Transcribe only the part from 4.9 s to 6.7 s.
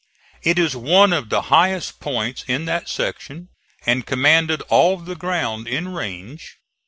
the ground in range.